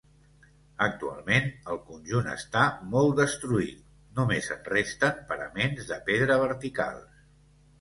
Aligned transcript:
Actualment, 0.85 1.49
el 1.73 1.77
conjunt 1.89 2.29
està 2.31 2.63
molt 2.95 3.13
destruït, 3.19 3.83
només 4.21 4.49
en 4.57 4.65
resten 4.71 5.21
paraments 5.33 5.89
de 5.93 6.01
pedra 6.09 6.41
verticals. 6.47 7.25